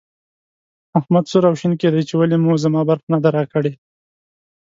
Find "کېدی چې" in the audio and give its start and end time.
1.81-2.13